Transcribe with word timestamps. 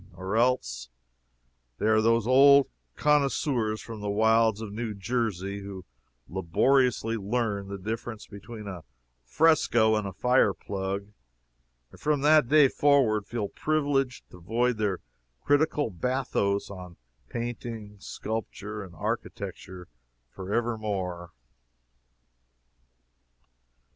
Or 0.15 0.35
else 0.35 0.89
they 1.77 1.85
are 1.85 2.01
those 2.01 2.25
old 2.25 2.67
connoisseurs 2.95 3.81
from 3.81 4.01
the 4.01 4.09
wilds 4.09 4.59
of 4.59 4.73
New 4.73 4.95
Jersey 4.95 5.59
who 5.59 5.85
laboriously 6.27 7.17
learn 7.17 7.67
the 7.67 7.77
difference 7.77 8.25
between 8.25 8.65
a 8.67 8.83
fresco 9.23 9.93
and 9.93 10.07
a 10.07 10.11
fire 10.11 10.55
plug 10.55 11.09
and 11.91 11.99
from 12.01 12.21
that 12.21 12.47
day 12.47 12.67
forward 12.67 13.27
feel 13.27 13.49
privileged 13.49 14.27
to 14.31 14.39
void 14.41 14.77
their 14.77 15.01
critical 15.43 15.91
bathos 15.91 16.71
on 16.71 16.97
painting, 17.29 17.97
sculpture 17.99 18.83
and 18.83 18.95
architecture 18.95 19.87
forever 20.31 20.79
more. 20.79 21.29